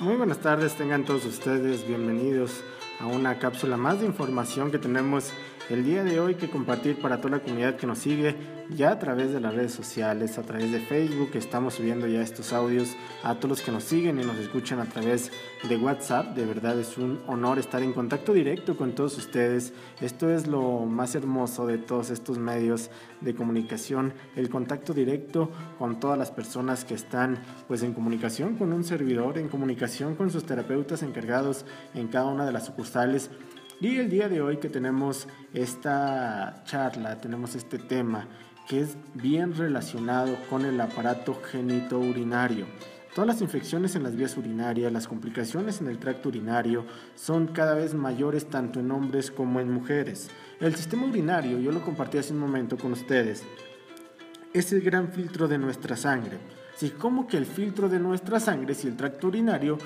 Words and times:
Muy 0.00 0.16
buenas 0.16 0.38
tardes, 0.38 0.76
tengan 0.76 1.04
todos 1.04 1.26
ustedes 1.26 1.86
bienvenidos 1.86 2.64
a 3.00 3.06
una 3.06 3.38
cápsula 3.38 3.76
más 3.76 4.00
de 4.00 4.06
información 4.06 4.70
que 4.70 4.78
tenemos 4.78 5.30
el 5.70 5.84
día 5.84 6.02
de 6.02 6.18
hoy 6.18 6.34
que 6.34 6.50
compartir 6.50 7.00
para 7.00 7.18
toda 7.18 7.36
la 7.36 7.42
comunidad 7.42 7.76
que 7.76 7.86
nos 7.86 8.00
sigue 8.00 8.34
ya 8.70 8.90
a 8.90 8.98
través 8.98 9.32
de 9.32 9.40
las 9.40 9.54
redes 9.54 9.72
sociales, 9.72 10.36
a 10.36 10.42
través 10.42 10.72
de 10.72 10.80
Facebook, 10.80 11.30
estamos 11.34 11.74
subiendo 11.74 12.08
ya 12.08 12.22
estos 12.22 12.52
audios 12.52 12.96
a 13.22 13.36
todos 13.36 13.50
los 13.50 13.62
que 13.62 13.70
nos 13.70 13.84
siguen 13.84 14.20
y 14.20 14.24
nos 14.24 14.36
escuchan 14.36 14.80
a 14.80 14.86
través 14.86 15.30
de 15.68 15.76
WhatsApp. 15.76 16.34
De 16.34 16.44
verdad 16.44 16.78
es 16.78 16.98
un 16.98 17.20
honor 17.28 17.60
estar 17.60 17.82
en 17.84 17.92
contacto 17.92 18.32
directo 18.32 18.76
con 18.76 18.96
todos 18.96 19.16
ustedes. 19.16 19.72
Esto 20.00 20.28
es 20.28 20.48
lo 20.48 20.86
más 20.86 21.14
hermoso 21.14 21.66
de 21.66 21.78
todos 21.78 22.10
estos 22.10 22.38
medios 22.38 22.90
de 23.20 23.34
comunicación, 23.36 24.12
el 24.34 24.50
contacto 24.50 24.92
directo 24.92 25.50
con 25.78 26.00
todas 26.00 26.18
las 26.18 26.32
personas 26.32 26.84
que 26.84 26.94
están 26.94 27.38
pues 27.68 27.84
en 27.84 27.92
comunicación 27.92 28.56
con 28.56 28.72
un 28.72 28.82
servidor, 28.82 29.38
en 29.38 29.48
comunicación 29.48 30.16
con 30.16 30.30
sus 30.30 30.44
terapeutas 30.44 31.04
encargados 31.04 31.64
en 31.94 32.08
cada 32.08 32.26
una 32.26 32.44
de 32.44 32.52
las 32.52 32.66
sucursales 32.66 33.30
y 33.80 33.96
el 33.96 34.10
día 34.10 34.28
de 34.28 34.42
hoy 34.42 34.58
que 34.58 34.68
tenemos 34.68 35.26
esta 35.54 36.62
charla, 36.64 37.18
tenemos 37.18 37.54
este 37.54 37.78
tema 37.78 38.28
que 38.68 38.80
es 38.80 38.96
bien 39.14 39.56
relacionado 39.56 40.36
con 40.50 40.66
el 40.66 40.78
aparato 40.80 41.40
genitourinario. 41.42 42.66
Todas 43.14 43.26
las 43.26 43.40
infecciones 43.40 43.96
en 43.96 44.02
las 44.02 44.14
vías 44.14 44.36
urinarias, 44.36 44.92
las 44.92 45.08
complicaciones 45.08 45.80
en 45.80 45.88
el 45.88 45.98
tracto 45.98 46.28
urinario 46.28 46.84
son 47.14 47.48
cada 47.48 47.74
vez 47.74 47.94
mayores 47.94 48.48
tanto 48.50 48.80
en 48.80 48.90
hombres 48.90 49.30
como 49.30 49.60
en 49.60 49.72
mujeres. 49.72 50.30
El 50.60 50.76
sistema 50.76 51.06
urinario, 51.06 51.58
yo 51.58 51.72
lo 51.72 51.82
compartí 51.82 52.18
hace 52.18 52.34
un 52.34 52.38
momento 52.38 52.76
con 52.76 52.92
ustedes, 52.92 53.44
es 54.52 54.72
el 54.72 54.82
gran 54.82 55.10
filtro 55.10 55.48
de 55.48 55.58
nuestra 55.58 55.96
sangre. 55.96 56.38
Si 56.76 56.90
como 56.90 57.26
que 57.26 57.36
el 57.36 57.46
filtro 57.46 57.88
de 57.88 57.98
nuestra 57.98 58.40
sangre, 58.40 58.74
si 58.74 58.88
el 58.88 58.96
tracto 58.96 59.28
urinario 59.28 59.78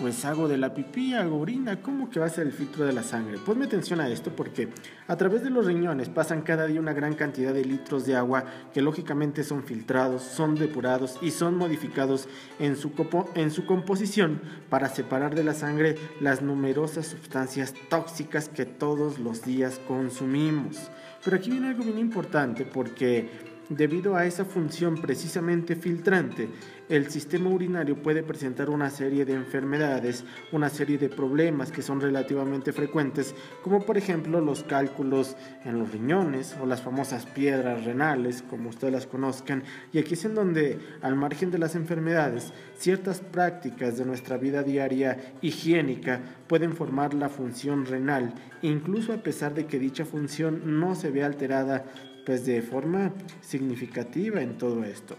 pues 0.00 0.24
hago 0.24 0.48
de 0.48 0.56
la 0.56 0.72
pipí, 0.72 1.12
hago 1.12 1.38
orina, 1.38 1.82
¿cómo 1.82 2.08
que 2.08 2.18
va 2.18 2.26
a 2.26 2.30
ser 2.30 2.46
el 2.46 2.52
filtro 2.52 2.86
de 2.86 2.94
la 2.94 3.02
sangre? 3.02 3.36
Ponme 3.36 3.66
atención 3.66 4.00
a 4.00 4.08
esto 4.08 4.34
porque 4.34 4.70
a 5.06 5.16
través 5.16 5.42
de 5.42 5.50
los 5.50 5.66
riñones 5.66 6.08
pasan 6.08 6.40
cada 6.40 6.66
día 6.66 6.80
una 6.80 6.94
gran 6.94 7.14
cantidad 7.14 7.52
de 7.52 7.66
litros 7.66 8.06
de 8.06 8.16
agua 8.16 8.46
que 8.72 8.80
lógicamente 8.80 9.44
son 9.44 9.62
filtrados, 9.62 10.22
son 10.22 10.54
depurados 10.54 11.18
y 11.20 11.32
son 11.32 11.56
modificados 11.56 12.28
en 12.58 12.76
su, 12.76 12.92
en 13.34 13.50
su 13.50 13.66
composición 13.66 14.40
para 14.70 14.88
separar 14.88 15.34
de 15.34 15.44
la 15.44 15.52
sangre 15.52 15.96
las 16.20 16.40
numerosas 16.40 17.06
sustancias 17.06 17.74
tóxicas 17.90 18.48
que 18.48 18.64
todos 18.64 19.18
los 19.18 19.44
días 19.44 19.80
consumimos. 19.86 20.90
Pero 21.22 21.36
aquí 21.36 21.50
viene 21.50 21.68
algo 21.68 21.84
bien 21.84 21.98
importante 21.98 22.64
porque 22.64 23.28
Debido 23.70 24.16
a 24.16 24.26
esa 24.26 24.44
función 24.44 24.96
precisamente 24.96 25.76
filtrante, 25.76 26.48
el 26.88 27.08
sistema 27.08 27.50
urinario 27.50 28.02
puede 28.02 28.24
presentar 28.24 28.68
una 28.68 28.90
serie 28.90 29.24
de 29.24 29.34
enfermedades, 29.34 30.24
una 30.50 30.68
serie 30.68 30.98
de 30.98 31.08
problemas 31.08 31.70
que 31.70 31.80
son 31.80 32.00
relativamente 32.00 32.72
frecuentes, 32.72 33.32
como 33.62 33.86
por 33.86 33.96
ejemplo 33.96 34.40
los 34.40 34.64
cálculos 34.64 35.36
en 35.64 35.78
los 35.78 35.92
riñones 35.92 36.56
o 36.60 36.66
las 36.66 36.82
famosas 36.82 37.26
piedras 37.26 37.84
renales, 37.84 38.42
como 38.42 38.70
ustedes 38.70 38.92
las 38.92 39.06
conozcan. 39.06 39.62
Y 39.92 39.98
aquí 40.00 40.14
es 40.14 40.24
en 40.24 40.34
donde, 40.34 40.80
al 41.00 41.14
margen 41.14 41.52
de 41.52 41.58
las 41.58 41.76
enfermedades, 41.76 42.52
ciertas 42.76 43.20
prácticas 43.20 43.96
de 43.96 44.04
nuestra 44.04 44.36
vida 44.36 44.64
diaria 44.64 45.36
higiénica 45.42 46.20
pueden 46.48 46.72
formar 46.72 47.14
la 47.14 47.28
función 47.28 47.86
renal, 47.86 48.34
incluso 48.62 49.12
a 49.12 49.22
pesar 49.22 49.54
de 49.54 49.66
que 49.66 49.78
dicha 49.78 50.04
función 50.04 50.80
no 50.80 50.96
se 50.96 51.12
ve 51.12 51.22
alterada 51.22 51.84
pues 52.30 52.46
de 52.46 52.62
forma 52.62 53.12
significativa 53.40 54.40
en 54.40 54.56
todo 54.56 54.84
esto. 54.84 55.16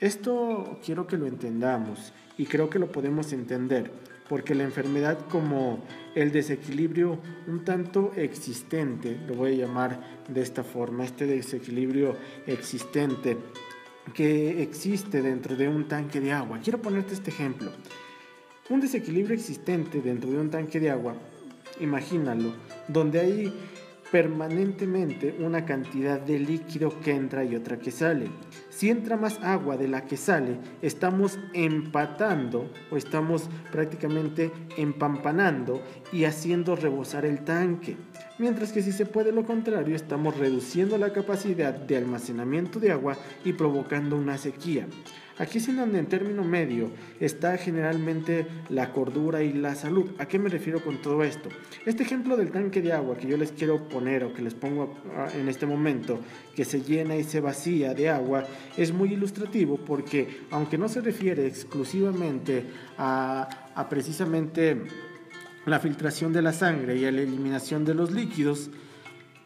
Esto 0.00 0.80
quiero 0.82 1.06
que 1.06 1.18
lo 1.18 1.26
entendamos 1.26 2.14
y 2.38 2.46
creo 2.46 2.70
que 2.70 2.78
lo 2.78 2.90
podemos 2.90 3.34
entender 3.34 3.90
porque 4.30 4.54
la 4.54 4.62
enfermedad 4.64 5.18
como 5.28 5.84
el 6.14 6.32
desequilibrio 6.32 7.18
un 7.48 7.66
tanto 7.66 8.12
existente, 8.16 9.20
lo 9.28 9.34
voy 9.34 9.52
a 9.52 9.66
llamar 9.66 10.22
de 10.26 10.40
esta 10.40 10.64
forma, 10.64 11.04
este 11.04 11.26
desequilibrio 11.26 12.16
existente 12.46 13.36
que 14.14 14.62
existe 14.62 15.20
dentro 15.20 15.56
de 15.56 15.68
un 15.68 15.86
tanque 15.86 16.18
de 16.18 16.32
agua. 16.32 16.60
Quiero 16.64 16.80
ponerte 16.80 17.12
este 17.12 17.28
ejemplo. 17.28 17.72
Un 18.70 18.80
desequilibrio 18.80 19.34
existente 19.34 20.00
dentro 20.00 20.30
de 20.30 20.38
un 20.38 20.48
tanque 20.48 20.80
de 20.80 20.88
agua, 20.88 21.14
imagínalo, 21.78 22.54
donde 22.88 23.20
hay 23.20 23.52
permanentemente 24.14 25.34
una 25.40 25.64
cantidad 25.64 26.20
de 26.20 26.38
líquido 26.38 27.00
que 27.00 27.10
entra 27.10 27.42
y 27.42 27.56
otra 27.56 27.80
que 27.80 27.90
sale. 27.90 28.28
Si 28.70 28.88
entra 28.88 29.16
más 29.16 29.42
agua 29.42 29.76
de 29.76 29.88
la 29.88 30.04
que 30.04 30.16
sale, 30.16 30.56
estamos 30.82 31.40
empatando 31.52 32.70
o 32.92 32.96
estamos 32.96 33.50
prácticamente 33.72 34.52
empampanando 34.76 35.82
y 36.12 36.26
haciendo 36.26 36.76
rebosar 36.76 37.24
el 37.24 37.42
tanque. 37.42 37.96
Mientras 38.38 38.72
que 38.72 38.82
si 38.82 38.92
se 38.92 39.04
puede 39.04 39.32
lo 39.32 39.44
contrario, 39.44 39.96
estamos 39.96 40.36
reduciendo 40.36 40.96
la 40.96 41.12
capacidad 41.12 41.74
de 41.74 41.96
almacenamiento 41.96 42.78
de 42.78 42.92
agua 42.92 43.16
y 43.44 43.54
provocando 43.54 44.14
una 44.14 44.38
sequía. 44.38 44.86
Aquí 45.36 45.58
es 45.58 45.68
en 45.68 45.76
donde 45.76 45.98
en 45.98 46.06
término 46.06 46.44
medio 46.44 46.90
está 47.18 47.58
generalmente 47.58 48.46
la 48.68 48.92
cordura 48.92 49.42
y 49.42 49.52
la 49.52 49.74
salud. 49.74 50.10
¿A 50.18 50.26
qué 50.26 50.38
me 50.38 50.48
refiero 50.48 50.80
con 50.80 51.02
todo 51.02 51.24
esto? 51.24 51.48
Este 51.84 52.04
ejemplo 52.04 52.36
del 52.36 52.52
tanque 52.52 52.80
de 52.80 52.92
agua 52.92 53.16
que 53.16 53.26
yo 53.26 53.36
les 53.36 53.50
quiero 53.50 53.88
poner 53.88 54.22
o 54.22 54.32
que 54.32 54.42
les 54.42 54.54
pongo 54.54 54.94
ah, 55.16 55.28
en 55.34 55.48
este 55.48 55.66
momento, 55.66 56.20
que 56.54 56.64
se 56.64 56.82
llena 56.82 57.16
y 57.16 57.24
se 57.24 57.40
vacía 57.40 57.94
de 57.94 58.10
agua, 58.10 58.44
es 58.76 58.92
muy 58.92 59.12
ilustrativo 59.12 59.76
porque 59.76 60.42
aunque 60.52 60.78
no 60.78 60.88
se 60.88 61.00
refiere 61.00 61.46
exclusivamente 61.46 62.64
a, 62.96 63.72
a 63.74 63.88
precisamente 63.88 64.82
la 65.66 65.80
filtración 65.80 66.32
de 66.32 66.42
la 66.42 66.52
sangre 66.52 66.96
y 66.96 67.06
a 67.06 67.10
la 67.10 67.22
eliminación 67.22 67.84
de 67.84 67.94
los 67.94 68.12
líquidos, 68.12 68.70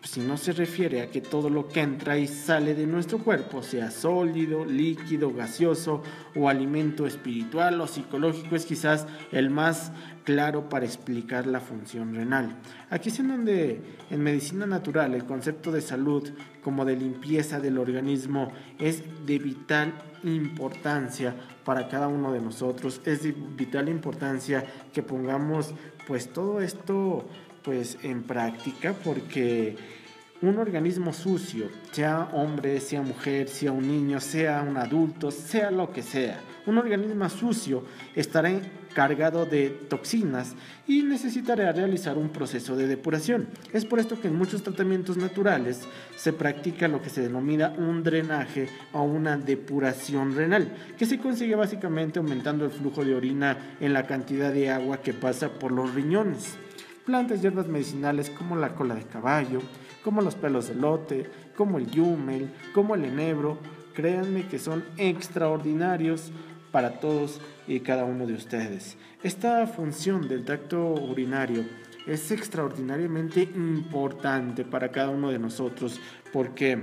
si 0.03 0.21
no 0.21 0.37
se 0.37 0.53
refiere 0.53 1.03
a 1.03 1.11
que 1.11 1.21
todo 1.21 1.51
lo 1.51 1.69
que 1.69 1.81
entra 1.81 2.19
y 2.19 2.29
sale 2.29 2.75
de 2.75 2.87
nuestro 2.87 3.19
cuerpo, 3.19 3.63
sea 3.63 3.91
sólido, 3.91 4.65
líquido, 4.65 5.33
gaseoso 5.33 6.03
o 6.37 6.49
alimento 6.49 7.07
espiritual 7.07 7.81
o 7.81 7.87
psicológico, 7.87 8.55
es 8.55 8.65
quizás 8.65 9.07
el 9.33 9.51
más 9.51 9.93
claro 10.25 10.69
para 10.69 10.85
explicar 10.85 11.47
la 11.47 11.61
función 11.61 12.15
renal. 12.15 12.57
Aquí 12.91 13.09
es 13.09 13.19
en 13.19 13.29
donde 13.29 13.81
en 14.11 14.23
medicina 14.23 14.67
natural 14.67 15.15
el 15.15 15.25
concepto 15.25 15.73
de 15.73 15.81
salud 15.81 16.29
como 16.63 16.85
de 16.85 16.97
limpieza 16.97 17.61
del 17.61 17.79
organismo 17.79 18.53
es 18.79 19.03
de 19.27 19.39
vital 19.39 19.95
importancia 20.23 21.35
para 21.65 21.89
cada 21.89 22.09
uno 22.09 22.33
de 22.33 22.41
nosotros, 22.41 23.01
es 23.05 23.23
de 23.23 23.33
vital 23.33 23.89
importancia 23.89 24.65
que 24.93 25.03
pongamos 25.03 25.75
pues 26.07 26.33
todo 26.33 26.61
esto 26.61 27.27
pues 27.63 27.99
en 28.03 28.23
práctica 28.23 28.95
porque 29.05 29.77
un 30.41 30.57
organismo 30.59 31.13
sucio, 31.13 31.69
sea 31.91 32.29
hombre, 32.33 32.81
sea 32.81 33.03
mujer, 33.03 33.49
sea 33.49 33.73
un 33.73 33.89
niño, 33.89 34.21
sea 34.21 34.63
un 34.63 34.77
adulto, 34.77 35.31
sea 35.31 35.71
lo 35.71 35.93
que 35.93 36.03
sea, 36.03 36.41
un 36.67 36.79
organismo 36.79 37.29
sucio 37.29 37.83
estará 38.15 38.53
cargado 38.95 39.47
de 39.47 39.71
toxinas 39.71 40.55
y 40.87 41.03
necesitará 41.03 41.73
realizar 41.73 42.17
un 42.17 42.29
proceso 42.31 42.77
de 42.77 42.87
depuración. 42.87 43.49
Es 43.73 43.85
por 43.85 43.99
esto 43.99 44.21
que 44.21 44.29
en 44.29 44.37
muchos 44.37 44.63
tratamientos 44.63 45.17
naturales 45.17 45.83
se 46.17 46.33
practica 46.33 46.89
lo 46.89 47.03
que 47.03 47.11
se 47.11 47.23
denomina 47.23 47.75
un 47.77 48.03
drenaje 48.03 48.69
o 48.93 49.03
una 49.03 49.37
depuración 49.37 50.37
renal, 50.37 50.73
que 50.97 51.07
se 51.07 51.19
consigue 51.19 51.55
básicamente 51.55 52.19
aumentando 52.19 52.65
el 52.65 52.71
flujo 52.71 53.05
de 53.05 53.15
orina 53.15 53.77
en 53.81 53.93
la 53.93 54.07
cantidad 54.07 54.53
de 54.53 54.71
agua 54.71 55.01
que 55.01 55.15
pasa 55.15 55.49
por 55.49 55.73
los 55.73 55.95
riñones 55.95 56.59
plantas 57.09 57.41
hierbas 57.41 57.69
medicinales 57.69 58.29
como 58.29 58.55
la 58.55 58.75
cola 58.75 58.95
de 58.95 59.05
caballo, 59.05 59.63
como 60.05 60.21
los 60.21 60.35
pelos 60.35 60.69
de 60.69 60.75
lote, 60.75 61.27
como 61.57 61.79
el 61.79 61.91
yumel, 61.91 62.51
como 62.75 62.95
el 62.95 63.07
enebro, 63.07 63.57
créanme 63.95 64.47
que 64.47 64.59
son 64.59 64.85
extraordinarios 64.99 66.33
para 66.71 67.01
todos 67.01 67.41
y 67.67 67.81
cada 67.81 68.05
uno 68.05 68.27
de 68.27 68.35
ustedes. 68.35 68.99
Esta 69.23 69.67
función 69.67 70.29
del 70.29 70.45
tracto 70.45 70.85
urinario 70.87 71.65
es 72.07 72.31
extraordinariamente 72.31 73.41
importante 73.41 74.67
para 74.67 74.91
cada 74.91 75.09
uno 75.09 75.31
de 75.31 75.39
nosotros 75.39 75.99
porque 76.31 76.79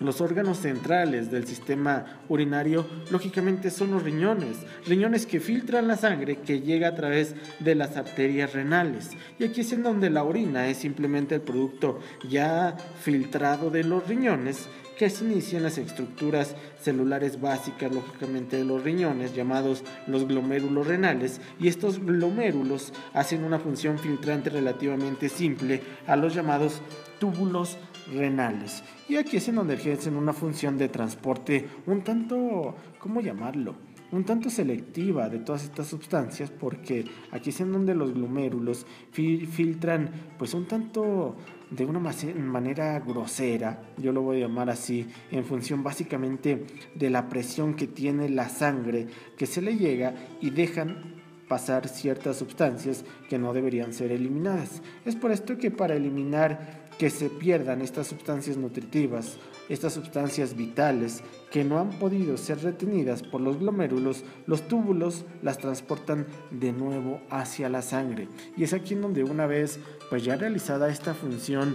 los 0.00 0.22
órganos 0.22 0.58
centrales 0.58 1.30
del 1.30 1.46
sistema 1.46 2.20
urinario, 2.28 2.86
lógicamente, 3.10 3.70
son 3.70 3.92
los 3.92 4.02
riñones, 4.02 4.56
riñones 4.86 5.26
que 5.26 5.40
filtran 5.40 5.88
la 5.88 5.96
sangre 5.96 6.36
que 6.36 6.60
llega 6.60 6.88
a 6.88 6.94
través 6.94 7.34
de 7.60 7.74
las 7.74 7.96
arterias 7.96 8.54
renales. 8.54 9.10
Y 9.38 9.44
aquí 9.44 9.60
es 9.60 9.72
en 9.72 9.82
donde 9.82 10.08
la 10.08 10.24
orina 10.24 10.68
es 10.68 10.78
simplemente 10.78 11.34
el 11.34 11.42
producto 11.42 12.00
ya 12.28 12.76
filtrado 13.00 13.70
de 13.70 13.84
los 13.84 14.06
riñones 14.08 14.68
que 15.00 15.08
se 15.08 15.24
inician 15.24 15.62
las 15.62 15.78
estructuras 15.78 16.54
celulares 16.78 17.40
básicas, 17.40 17.90
lógicamente, 17.90 18.58
de 18.58 18.64
los 18.64 18.84
riñones, 18.84 19.34
llamados 19.34 19.82
los 20.06 20.28
glomérulos 20.28 20.86
renales, 20.86 21.40
y 21.58 21.68
estos 21.68 21.98
glomérulos 22.04 22.92
hacen 23.14 23.44
una 23.44 23.58
función 23.58 23.98
filtrante 23.98 24.50
relativamente 24.50 25.30
simple 25.30 25.80
a 26.06 26.16
los 26.16 26.34
llamados 26.34 26.82
túbulos 27.18 27.78
renales. 28.12 28.82
Y 29.08 29.16
aquí 29.16 29.36
es 29.36 29.48
en 29.48 29.56
donde 29.56 29.74
ejercen 29.74 30.16
una 30.16 30.32
función 30.32 30.78
de 30.78 30.88
transporte 30.88 31.68
un 31.86 32.02
tanto, 32.02 32.74
¿cómo 32.98 33.20
llamarlo? 33.20 33.74
un 34.12 34.24
tanto 34.24 34.50
selectiva 34.50 35.28
de 35.28 35.38
todas 35.38 35.64
estas 35.64 35.86
sustancias 35.86 36.50
porque 36.50 37.04
aquí 37.30 37.50
es 37.50 37.60
en 37.60 37.72
donde 37.72 37.94
los 37.94 38.12
glomérulos 38.12 38.86
filtran 39.12 40.10
pues 40.38 40.54
un 40.54 40.66
tanto 40.66 41.36
de 41.70 41.86
una 41.86 42.00
manera 42.00 42.98
grosera, 42.98 43.80
yo 43.96 44.12
lo 44.12 44.22
voy 44.22 44.38
a 44.38 44.48
llamar 44.48 44.70
así, 44.70 45.06
en 45.30 45.44
función 45.44 45.84
básicamente 45.84 46.66
de 46.96 47.10
la 47.10 47.28
presión 47.28 47.74
que 47.74 47.86
tiene 47.86 48.28
la 48.28 48.48
sangre 48.48 49.06
que 49.36 49.46
se 49.46 49.62
le 49.62 49.76
llega 49.76 50.14
y 50.40 50.50
dejan 50.50 51.20
pasar 51.46 51.88
ciertas 51.88 52.38
sustancias 52.38 53.04
que 53.28 53.38
no 53.38 53.52
deberían 53.52 53.92
ser 53.92 54.12
eliminadas. 54.12 54.82
Es 55.04 55.16
por 55.16 55.32
esto 55.32 55.58
que 55.58 55.70
para 55.70 55.94
eliminar 55.94 56.89
que 57.00 57.08
se 57.08 57.30
pierdan 57.30 57.80
estas 57.80 58.08
sustancias 58.08 58.58
nutritivas, 58.58 59.38
estas 59.70 59.94
sustancias 59.94 60.54
vitales 60.54 61.22
que 61.50 61.64
no 61.64 61.78
han 61.78 61.88
podido 61.98 62.36
ser 62.36 62.62
retenidas 62.62 63.22
por 63.22 63.40
los 63.40 63.58
glomérulos, 63.58 64.22
los 64.46 64.68
túbulos 64.68 65.24
las 65.40 65.56
transportan 65.56 66.26
de 66.50 66.74
nuevo 66.74 67.22
hacia 67.30 67.70
la 67.70 67.80
sangre. 67.80 68.28
Y 68.54 68.64
es 68.64 68.74
aquí 68.74 68.92
en 68.92 69.00
donde 69.00 69.24
una 69.24 69.46
vez 69.46 69.80
pues 70.10 70.24
ya 70.24 70.36
realizada 70.36 70.90
esta 70.90 71.14
función 71.14 71.74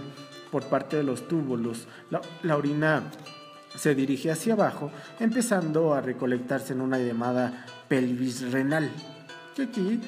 por 0.52 0.66
parte 0.66 0.96
de 0.96 1.02
los 1.02 1.26
túbulos, 1.26 1.88
la, 2.08 2.56
orina 2.56 3.10
se 3.74 3.96
dirige 3.96 4.30
hacia 4.30 4.52
abajo, 4.52 4.92
empezando 5.18 5.92
a 5.92 6.00
recolectarse 6.00 6.72
en 6.72 6.82
una 6.82 7.00
llamada 7.00 7.66
pelvis 7.88 8.52
renal 8.52 8.92
que 9.56 9.64
aquí 9.64 10.00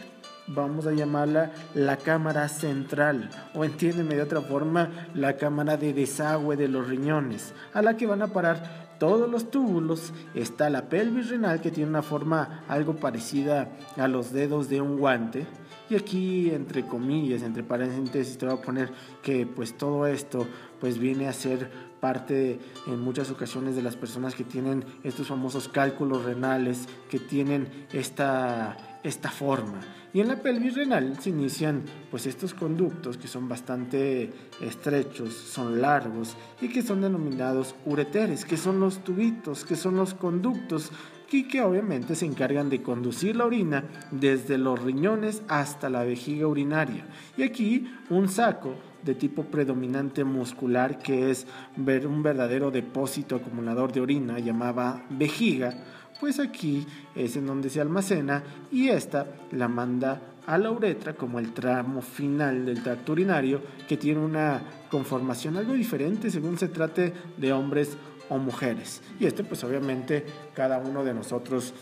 vamos 0.49 0.87
a 0.87 0.93
llamarla 0.93 1.53
la 1.75 1.97
cámara 1.97 2.49
central 2.49 3.31
o 3.55 3.65
entiéndeme 3.65 4.15
de 4.15 4.23
otra 4.23 4.41
forma 4.41 4.91
la 5.15 5.37
cámara 5.37 5.77
de 5.77 5.93
desagüe 5.93 6.56
de 6.56 6.69
los 6.69 6.89
riñones 6.89 7.55
a 7.75 7.83
la 7.83 7.97
que 7.97 8.06
van 8.06 8.23
a 8.23 8.29
parar 8.29 8.89
todos 8.99 9.31
los 9.31 9.50
túbulos. 9.50 10.12
Está 10.35 10.71
la 10.71 10.89
pelvis 10.89 11.31
renal 11.31 11.61
que 11.61 11.71
tiene 11.71 11.91
una 11.91 12.03
forma 12.03 12.65
algo 12.69 12.97
parecida 12.97 13.69
a 13.97 14.09
los 14.09 14.33
dedos 14.33 14.69
de 14.69 14.81
un 14.81 14.99
guante. 14.99 15.47
Y 15.91 15.97
aquí 15.97 16.51
entre 16.51 16.87
comillas 16.87 17.43
entre 17.43 17.62
paréntesis 17.62 18.37
te 18.37 18.44
voy 18.44 18.56
a 18.56 18.61
poner 18.61 18.91
que 19.23 19.47
pues 19.47 19.77
todo 19.77 20.06
esto 20.06 20.47
pues 20.81 20.99
viene 20.99 21.29
a 21.29 21.33
ser 21.33 21.71
parte 22.01 22.61
en 22.87 23.01
muchas 23.01 23.31
ocasiones 23.31 23.75
de 23.75 23.83
las 23.83 23.97
personas 23.97 24.35
que 24.35 24.45
tienen 24.45 24.85
estos 25.03 25.27
famosos 25.27 25.69
cálculos 25.69 26.25
renales 26.25 26.87
que 27.11 27.19
tienen 27.19 27.87
esta 27.93 28.77
esta 29.03 29.31
forma. 29.31 29.81
Y 30.13 30.21
en 30.21 30.29
la 30.29 30.37
pelvis 30.37 30.75
renal 30.75 31.19
se 31.21 31.31
inician 31.31 31.83
pues 32.11 32.27
estos 32.27 32.55
conductos 32.55 33.17
que 33.19 33.29
son 33.29 33.49
bastante 33.49 34.33
estrechos, 34.61 35.35
son 35.35 35.81
largos 35.81 36.35
y 36.61 36.69
que 36.69 36.83
son 36.83 37.03
denominados 37.03 37.75
ureteres, 37.85 38.45
que 38.45 38.57
son 38.57 38.81
los 38.81 39.05
tubitos, 39.05 39.65
que 39.65 39.77
son 39.77 39.97
los 39.97 40.15
conductos 40.15 40.91
y 41.31 41.47
que 41.47 41.61
obviamente 41.61 42.15
se 42.15 42.25
encargan 42.25 42.71
de 42.71 42.83
conducir 42.83 43.37
la 43.37 43.45
orina 43.45 43.85
desde 44.11 44.57
los 44.57 44.83
riñones 44.83 45.43
hasta 45.47 45.91
la 45.91 46.05
vejiga 46.05 46.47
urinaria. 46.47 47.07
Y 47.37 47.43
aquí 47.43 47.93
un 48.09 48.29
saco 48.29 48.75
de 49.03 49.15
tipo 49.15 49.45
predominante 49.45 50.25
muscular 50.25 50.99
que 50.99 51.31
es 51.31 51.47
un 51.77 52.23
verdadero 52.23 52.71
depósito 52.71 53.37
acumulador 53.37 53.93
de 53.93 54.00
orina 54.00 54.39
llamada 54.39 55.05
vejiga 55.11 55.85
pues 56.21 56.41
aquí 56.41 56.87
es 57.15 57.37
en 57.37 57.47
donde 57.47 57.71
se 57.71 57.81
almacena 57.81 58.43
y 58.73 58.89
esta 58.89 59.27
la 59.53 59.69
manda 59.69 60.21
a 60.47 60.59
la 60.59 60.71
uretra 60.71 61.15
como 61.15 61.39
el 61.39 61.53
tramo 61.53 62.00
final 62.03 62.65
del 62.65 62.83
tracto 62.83 63.12
urinario 63.12 63.61
que 63.87 63.97
tiene 63.97 64.21
una 64.21 64.62
conformación 64.91 65.56
algo 65.56 65.75
diferente 65.75 66.31
según 66.31 66.59
se 66.59 66.69
trate 66.69 67.12
de 67.37 67.53
hombres 67.53 67.97
o 68.29 68.39
mujeres. 68.39 69.03
Y 69.21 69.27
esto 69.27 69.44
pues 69.44 69.62
obviamente 69.65 70.25
cada 70.55 70.79
uno 70.79 71.05
de 71.05 71.15
nosotros 71.15 71.75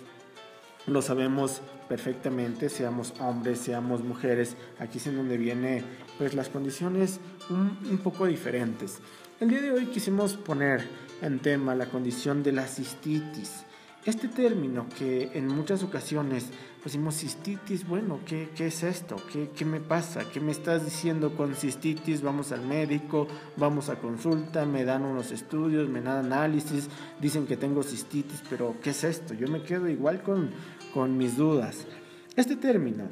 lo 0.87 1.03
sabemos 1.03 1.63
perfectamente, 1.89 2.69
seamos 2.69 3.15
hombres, 3.21 3.59
seamos 3.59 4.03
mujeres, 4.03 4.57
aquí 4.79 4.99
es 4.99 5.07
en 5.07 5.17
donde 5.17 5.37
viene 5.37 5.83
pues 6.19 6.35
las 6.35 6.49
condiciones 6.49 7.21
un, 7.51 7.79
un 7.91 7.99
poco 7.99 8.27
diferentes. 8.27 8.99
El 9.41 9.51
día 9.51 9.61
de 9.61 9.71
hoy 9.71 9.87
quisimos 9.87 10.35
poner 10.37 10.87
en 11.23 11.39
tema 11.39 11.75
la 11.75 11.87
condición 11.87 12.43
de 12.43 12.53
la 12.53 12.67
cistitis. 12.67 13.65
Este 14.05 14.29
término 14.29 14.87
que 14.99 15.31
en 15.35 15.49
muchas 15.49 15.83
ocasiones 15.83 16.47
decimos 16.87 17.17
cistitis, 17.17 17.85
bueno, 17.87 18.21
¿qué, 18.25 18.51
qué 18.55 18.69
es 18.69 18.85
esto? 18.85 19.17
¿Qué, 19.33 19.51
¿Qué, 19.51 19.65
me 19.65 19.81
pasa? 19.81 20.23
¿Qué 20.33 20.39
me 20.39 20.53
estás 20.53 20.85
diciendo 20.85 21.35
con 21.37 21.57
cistitis? 21.57 22.23
Vamos 22.23 22.53
al 22.53 22.65
médico, 22.65 23.27
vamos 23.57 23.89
a 23.89 23.97
consulta, 23.97 24.65
me 24.67 24.85
dan 24.85 25.05
unos 25.05 25.33
estudios, 25.33 25.89
me 25.89 26.01
dan 26.01 26.27
análisis, 26.27 26.89
dicen 27.21 27.45
que 27.47 27.57
tengo 27.57 27.83
cistitis, 27.83 28.41
pero 28.49 28.77
¿qué 28.81 28.91
es 28.91 29.03
esto? 29.03 29.35
Yo 29.35 29.49
me 29.49 29.65
quedo 29.65 29.89
igual 29.89 30.23
con, 30.23 30.51
con 30.95 31.19
mis 31.19 31.37
dudas. 31.37 31.89
Este 32.37 32.55
término 32.55 33.09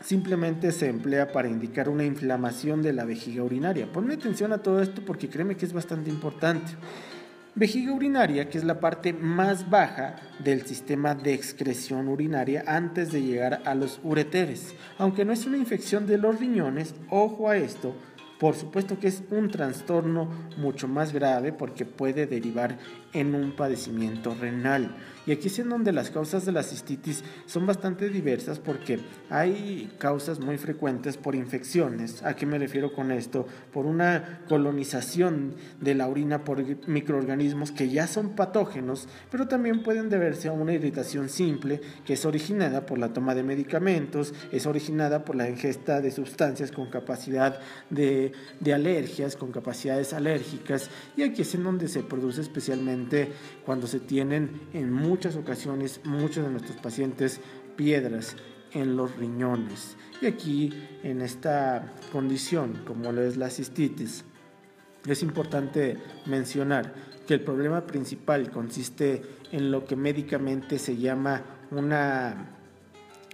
simplemente 0.00 0.70
se 0.70 0.88
emplea 0.88 1.32
para 1.32 1.48
indicar 1.48 1.88
una 1.88 2.04
inflamación 2.04 2.82
de 2.82 2.92
la 2.92 3.04
vejiga 3.04 3.42
urinaria. 3.42 3.90
Ponme 3.90 4.14
atención 4.14 4.52
a 4.52 4.58
todo 4.58 4.80
esto 4.80 5.02
porque 5.04 5.28
créeme 5.28 5.56
que 5.56 5.66
es 5.66 5.72
bastante 5.72 6.08
importante. 6.08 6.70
Vejiga 7.58 7.94
urinaria, 7.94 8.50
que 8.50 8.58
es 8.58 8.64
la 8.64 8.80
parte 8.80 9.14
más 9.14 9.70
baja 9.70 10.16
del 10.44 10.66
sistema 10.66 11.14
de 11.14 11.32
excreción 11.32 12.06
urinaria 12.06 12.62
antes 12.66 13.10
de 13.12 13.22
llegar 13.22 13.62
a 13.64 13.74
los 13.74 13.98
ureteres. 14.04 14.74
Aunque 14.98 15.24
no 15.24 15.32
es 15.32 15.46
una 15.46 15.56
infección 15.56 16.06
de 16.06 16.18
los 16.18 16.38
riñones, 16.38 16.94
ojo 17.08 17.48
a 17.48 17.56
esto, 17.56 17.96
por 18.38 18.54
supuesto 18.54 18.98
que 18.98 19.08
es 19.08 19.22
un 19.30 19.50
trastorno 19.50 20.28
mucho 20.56 20.88
más 20.88 21.12
grave 21.12 21.52
porque 21.52 21.84
puede 21.84 22.26
derivar 22.26 22.78
en 23.12 23.34
un 23.34 23.52
padecimiento 23.52 24.34
renal. 24.34 24.94
Y 25.26 25.32
aquí 25.32 25.48
es 25.48 25.58
en 25.58 25.70
donde 25.70 25.90
las 25.90 26.10
causas 26.10 26.44
de 26.46 26.52
la 26.52 26.62
cistitis 26.62 27.24
son 27.46 27.66
bastante 27.66 28.08
diversas 28.10 28.60
porque 28.60 29.00
hay 29.28 29.92
causas 29.98 30.38
muy 30.38 30.56
frecuentes 30.56 31.16
por 31.16 31.34
infecciones. 31.34 32.22
¿A 32.22 32.36
qué 32.36 32.46
me 32.46 32.58
refiero 32.58 32.92
con 32.92 33.10
esto? 33.10 33.46
Por 33.72 33.86
una 33.86 34.42
colonización 34.48 35.54
de 35.80 35.94
la 35.94 36.06
orina 36.06 36.44
por 36.44 36.62
microorganismos 36.86 37.72
que 37.72 37.88
ya 37.88 38.06
son 38.06 38.36
patógenos, 38.36 39.08
pero 39.30 39.48
también 39.48 39.82
pueden 39.82 40.10
deberse 40.10 40.48
a 40.48 40.52
una 40.52 40.74
irritación 40.74 41.28
simple 41.28 41.80
que 42.04 42.12
es 42.12 42.24
originada 42.24 42.86
por 42.86 42.98
la 42.98 43.12
toma 43.12 43.34
de 43.34 43.42
medicamentos, 43.42 44.32
es 44.52 44.66
originada 44.66 45.24
por 45.24 45.34
la 45.34 45.48
ingesta 45.48 46.00
de 46.00 46.12
sustancias 46.12 46.70
con 46.70 46.88
capacidad 46.88 47.58
de, 47.90 48.25
de 48.60 48.74
alergias, 48.74 49.36
con 49.36 49.52
capacidades 49.52 50.12
alérgicas. 50.12 50.90
Y 51.16 51.22
aquí 51.22 51.42
es 51.42 51.54
en 51.54 51.64
donde 51.64 51.88
se 51.88 52.02
produce 52.02 52.40
especialmente 52.40 53.32
cuando 53.64 53.86
se 53.86 54.00
tienen 54.00 54.60
en 54.72 54.92
muchas 54.92 55.36
ocasiones 55.36 56.00
muchos 56.04 56.44
de 56.44 56.50
nuestros 56.50 56.76
pacientes 56.78 57.40
piedras 57.76 58.36
en 58.72 58.96
los 58.96 59.16
riñones. 59.16 59.96
Y 60.20 60.26
aquí 60.26 60.72
en 61.02 61.20
esta 61.20 61.94
condición, 62.12 62.82
como 62.86 63.12
lo 63.12 63.22
es 63.22 63.36
la 63.36 63.50
cistitis, 63.50 64.24
es 65.06 65.22
importante 65.22 65.98
mencionar 66.26 66.92
que 67.26 67.34
el 67.34 67.40
problema 67.40 67.86
principal 67.86 68.50
consiste 68.50 69.22
en 69.52 69.70
lo 69.70 69.84
que 69.84 69.96
médicamente 69.96 70.78
se 70.78 70.96
llama 70.96 71.42
una 71.70 72.50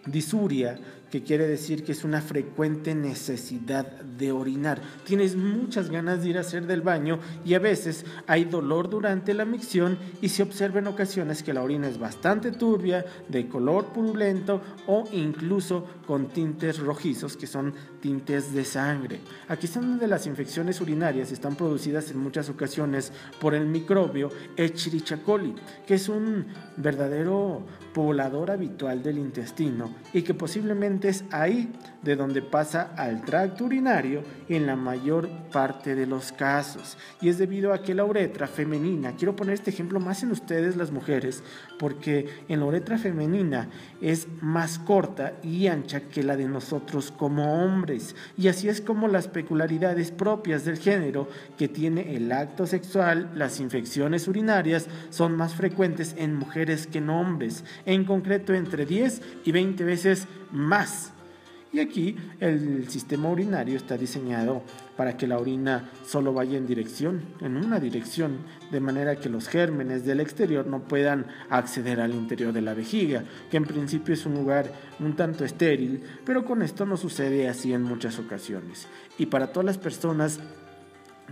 disuria 0.07 0.79
que 1.13 1.23
quiere 1.23 1.47
decir 1.47 1.85
que 1.85 1.93
es 1.93 2.05
una 2.05 2.23
frecuente 2.23 2.95
necesidad 2.95 3.85
de 4.01 4.33
orinar. 4.33 4.81
Tienes 5.05 5.37
muchas 5.37 5.91
ganas 5.91 6.23
de 6.23 6.31
ir 6.31 6.39
a 6.39 6.41
hacer 6.41 6.67
del 6.67 6.81
baño 6.81 7.19
y 7.45 7.53
a 7.53 7.59
veces 7.59 8.07
hay 8.27 8.47
dolor 8.47 8.89
durante 8.89 9.35
la 9.35 9.45
micción 9.45 9.99
y 10.23 10.31
se 10.31 10.43
observa 10.43 10.79
en 10.79 10.87
ocasiones 10.87 11.43
que 11.43 11.53
la 11.53 11.63
orina 11.63 11.87
es 11.87 11.99
bastante 11.99 12.51
turbia, 12.51 13.05
de 13.29 13.47
color 13.47 13.93
purulento 13.93 14.63
o 14.87 15.05
incluso 15.13 15.87
con 16.07 16.29
tintes 16.29 16.79
rojizos 16.79 17.37
que 17.37 17.47
son 17.47 17.75
tintes 18.01 18.55
de 18.55 18.65
sangre. 18.65 19.21
Aquí 19.49 19.67
están 19.67 19.83
donde 19.83 20.09
las 20.09 20.27
infecciones 20.27 20.81
urinarias 20.81 21.31
están 21.31 21.57
producidas 21.57 22.11
en 22.11 22.21
muchas 22.21 22.49
ocasiones 22.49 23.13
por 23.39 23.55
el 23.55 23.67
microbio 23.67 24.31
Escherichia 24.57 25.23
coli, 25.23 25.55
que 25.87 25.95
es 25.95 26.09
un 26.09 26.47
verdadero 26.79 27.67
poblador 27.93 28.51
habitual 28.51 29.03
del 29.03 29.19
intestino 29.19 29.91
y 30.13 30.23
que 30.23 30.35
posiblemente 30.35 31.09
es 31.09 31.25
ahí 31.31 31.73
de 32.03 32.17
donde 32.17 32.43
pasa 32.43 32.93
al 32.97 33.23
tracto 33.23 33.65
urinario 33.65 34.23
en 34.49 34.67
la 34.67 34.77
mayor 34.77 35.29
parte 35.53 35.95
de 35.95 36.07
los 36.07 36.33
casos. 36.33 36.99
Y 37.21 37.29
es 37.29 37.39
debido 37.39 37.73
a 37.73 37.83
que 37.83 37.95
la 37.95 38.05
uretra 38.05 38.47
femenina, 38.47 39.15
quiero 39.17 39.37
poner 39.37 39.55
este 39.55 39.71
ejemplo 39.71 40.01
más 40.01 40.23
en 40.23 40.33
ustedes 40.33 40.77
las 40.77 40.91
mujeres, 40.91 41.43
porque 41.79 42.29
en 42.49 42.61
la 42.61 42.67
uretra 42.67 42.99
femenina 42.99 43.69
es 44.01 44.27
más 44.41 44.79
corta 44.79 45.35
y 45.43 45.69
ancha 45.69 46.01
que 46.01 46.23
la 46.23 46.37
de 46.37 46.49
nosotros 46.49 47.13
como 47.17 47.65
hombres. 47.65 48.17
Y 48.37 48.49
así 48.49 48.69
es 48.69 48.81
como 48.81 49.09
las 49.09 49.29
peculiaridades 49.29 50.11
propias 50.11 50.65
del 50.65 50.79
género 50.79 51.29
que 51.57 51.69
tiene 51.69 52.17
el 52.17 52.31
acto 52.33 52.67
sexual, 52.67 53.31
las 53.35 53.61
infecciones 53.61 54.27
urinarias, 54.29 54.87
son 55.11 55.37
más 55.37 55.55
frecuentes 55.55 56.15
en 56.19 56.35
mujeres 56.35 56.87
que 56.87 56.99
en 56.99 57.11
hombres, 57.11 57.65
en 57.87 58.05
concreto 58.05 58.55
entre 58.55 58.87
10 58.87 59.23
y 59.45 59.53
20 59.53 59.85
veces 59.85 60.27
más 60.51 61.13
Y 61.73 61.81
aquí 61.81 62.17
el 62.39 62.89
sistema 62.91 63.31
urinario 63.31 63.77
está 63.77 63.97
diseñado 63.97 64.63
para 64.95 65.17
que 65.17 65.27
la 65.27 65.39
orina 65.39 65.91
solo 66.07 66.35
vaya 66.35 66.59
en 66.59 66.67
dirección, 66.67 67.23
en 67.41 67.57
una 67.57 67.81
dirección, 67.81 68.41
de 68.71 68.81
manera 68.81 69.17
que 69.17 69.31
los 69.31 69.49
gérmenes 69.49 70.05
del 70.05 70.21
exterior 70.21 70.67
no 70.67 70.81
puedan 70.81 71.27
acceder 71.49 72.01
al 72.01 72.13
interior 72.13 72.53
de 72.53 72.61
la 72.61 72.75
vejiga, 72.75 73.25
que 73.51 73.57
en 73.57 73.65
principio 73.65 74.13
es 74.13 74.27
un 74.27 74.35
lugar 74.35 74.71
un 75.01 75.17
tanto 75.17 75.47
estéril, 75.47 76.03
pero 76.27 76.45
con 76.45 76.61
esto 76.61 76.85
no 76.85 76.99
sucede 76.99 77.49
así 77.49 77.73
en 77.73 77.83
muchas 77.83 78.19
ocasiones. 78.19 78.87
Y 79.17 79.27
para 79.27 79.47
todas 79.47 79.65
las 79.65 79.79
personas 79.79 80.41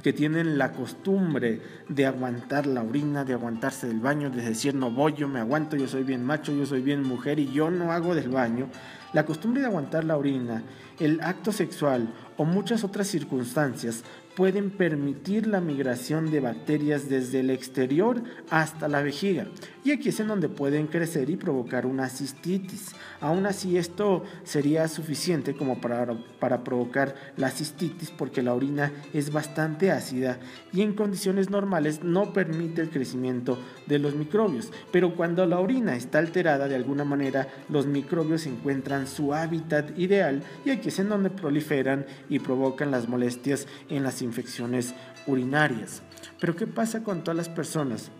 que 0.02 0.14
tienen 0.14 0.56
la 0.56 0.72
costumbre 0.72 1.60
de 1.88 2.06
aguantar 2.06 2.66
la 2.66 2.82
orina, 2.82 3.24
de 3.24 3.34
aguantarse 3.34 3.86
del 3.86 4.00
baño, 4.00 4.30
de 4.30 4.42
decir 4.42 4.74
no 4.74 4.90
voy, 4.90 5.12
yo 5.12 5.28
me 5.28 5.40
aguanto, 5.40 5.76
yo 5.76 5.86
soy 5.86 6.02
bien 6.02 6.24
macho, 6.24 6.52
yo 6.52 6.64
soy 6.64 6.80
bien 6.80 7.02
mujer 7.02 7.38
y 7.38 7.52
yo 7.52 7.70
no 7.70 7.92
hago 7.92 8.14
del 8.14 8.30
baño, 8.30 8.68
la 9.12 9.24
costumbre 9.24 9.60
de 9.60 9.66
aguantar 9.66 10.04
la 10.04 10.16
orina, 10.16 10.62
el 11.00 11.20
acto 11.22 11.50
sexual 11.50 12.12
o 12.36 12.44
muchas 12.44 12.84
otras 12.84 13.08
circunstancias 13.08 14.04
pueden 14.36 14.70
permitir 14.70 15.46
la 15.46 15.60
migración 15.60 16.30
de 16.30 16.40
bacterias 16.40 17.08
desde 17.08 17.40
el 17.40 17.50
exterior 17.50 18.22
hasta 18.48 18.88
la 18.88 19.02
vejiga. 19.02 19.46
Y 19.84 19.92
aquí 19.92 20.10
es 20.10 20.20
en 20.20 20.28
donde 20.28 20.48
pueden 20.48 20.86
crecer 20.86 21.30
y 21.30 21.36
provocar 21.36 21.86
una 21.86 22.08
cistitis. 22.08 22.94
Aún 23.20 23.46
así, 23.46 23.76
esto 23.76 24.24
sería 24.44 24.88
suficiente 24.88 25.54
como 25.54 25.80
para, 25.80 26.06
para 26.38 26.64
provocar 26.64 27.14
la 27.36 27.50
cistitis 27.50 28.10
porque 28.10 28.42
la 28.42 28.54
orina 28.54 28.92
es 29.12 29.32
bastante 29.32 29.90
ácida 29.90 30.38
y 30.72 30.82
en 30.82 30.94
condiciones 30.94 31.50
normales 31.50 32.02
no 32.02 32.32
permite 32.32 32.82
el 32.82 32.90
crecimiento 32.90 33.58
de 33.86 33.98
los 33.98 34.14
microbios. 34.14 34.70
Pero 34.92 35.16
cuando 35.16 35.44
la 35.46 35.60
orina 35.60 35.96
está 35.96 36.18
alterada 36.18 36.68
de 36.68 36.76
alguna 36.76 37.04
manera, 37.04 37.48
los 37.68 37.86
microbios 37.86 38.46
encuentran 38.46 39.06
su 39.06 39.34
hábitat 39.34 39.98
ideal 39.98 40.42
y 40.64 40.70
aquí 40.70 40.89
es 40.90 40.98
en 40.98 41.08
donde 41.08 41.30
proliferan 41.30 42.04
y 42.28 42.38
provocan 42.38 42.90
las 42.90 43.08
molestias 43.08 43.66
en 43.88 44.02
las 44.02 44.22
infecciones 44.22 44.94
urinarias. 45.26 46.02
Pero 46.38 46.54
¿qué 46.54 46.66
pasa 46.66 47.02
con 47.02 47.24
todas 47.24 47.36
las 47.36 47.48
personas 47.48 48.10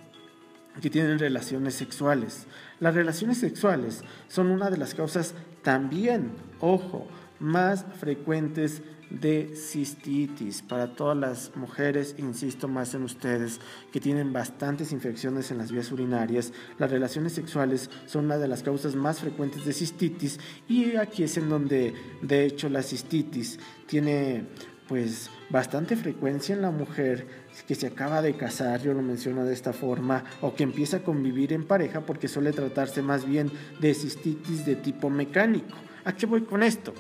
que 0.81 0.89
tienen 0.89 1.19
relaciones 1.19 1.75
sexuales? 1.75 2.47
Las 2.79 2.95
relaciones 2.95 3.39
sexuales 3.39 4.03
son 4.29 4.47
una 4.47 4.71
de 4.71 4.79
las 4.79 4.95
causas 4.95 5.35
también, 5.63 6.33
ojo, 6.61 7.07
más 7.41 7.85
frecuentes 7.99 8.83
de 9.11 9.55
cistitis 9.57 10.63
para 10.63 10.95
todas 10.95 11.17
las 11.17 11.57
mujeres, 11.57 12.15
insisto 12.19 12.69
más 12.69 12.95
en 12.95 13.03
ustedes, 13.03 13.61
que 13.93 14.01
tienen 14.01 14.33
bastantes 14.33 14.93
infecciones 14.93 15.51
en 15.51 15.59
las 15.59 15.73
vías 15.73 15.91
urinarias. 15.93 16.53
Las 16.79 16.91
relaciones 16.91 17.33
sexuales 17.33 17.91
son 18.07 18.27
una 18.27 18.39
de 18.39 18.49
las 18.49 18.63
causas 18.63 18.95
más 18.95 19.21
frecuentes 19.21 19.65
de 19.65 19.73
cistitis 19.73 20.39
y 20.69 20.97
aquí 20.97 21.25
es 21.25 21.37
en 21.37 21.49
donde 21.49 21.95
de 22.23 22.45
hecho 22.45 22.69
la 22.69 22.83
cistitis 22.83 23.59
tiene 23.87 24.47
pues 24.89 25.31
bastante 25.51 25.95
frecuencia 25.95 26.53
en 26.53 26.63
la 26.63 26.73
mujer 26.73 27.27
que 27.69 27.77
se 27.77 27.87
acaba 27.87 28.23
de 28.23 28.37
casar, 28.37 28.83
yo 28.83 28.93
lo 28.93 29.03
menciono 29.03 29.45
de 29.45 29.55
esta 29.55 29.73
forma, 29.73 30.25
o 30.41 30.55
que 30.55 30.65
empieza 30.65 30.99
a 30.99 31.03
convivir 31.05 31.53
en 31.53 31.65
pareja 31.65 32.01
porque 32.01 32.27
suele 32.27 32.53
tratarse 32.53 33.01
más 33.01 33.25
bien 33.25 33.53
de 33.79 33.95
cistitis 33.95 34.67
de 34.67 34.75
tipo 34.75 35.09
mecánico. 35.09 35.77
¿A 36.05 36.13
qué 36.13 36.27
voy 36.27 36.43
con 36.43 36.65
esto? 36.65 36.93